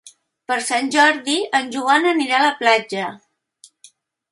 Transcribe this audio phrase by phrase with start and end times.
[0.51, 3.13] Per Sant Jordi en Joan anirà a la platja.